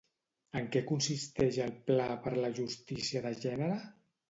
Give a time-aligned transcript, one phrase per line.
[0.61, 3.81] En què consisteix el Pla per la Justícia de Gènere?